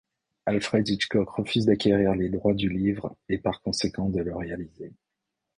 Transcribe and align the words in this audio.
Alfred 0.47 0.87
Hitchcock 0.89 1.29
refuse 1.37 1.67
d'acquérir 1.67 2.15
les 2.15 2.29
droits 2.29 2.55
du 2.55 2.69
livre 2.69 3.15
et 3.29 3.37
par 3.37 3.61
conséquent 3.61 4.09
de 4.09 4.21
le 4.21 4.35
réaliser. 4.35 4.93